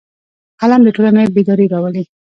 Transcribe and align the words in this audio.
قلم 0.61 0.81
د 0.83 0.87
ټولنې 0.95 1.31
بیداري 1.35 1.65
راولي 1.73 2.03